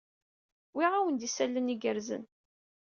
[0.73, 2.23] Wwiɣ-awen-d isalan igerrzen.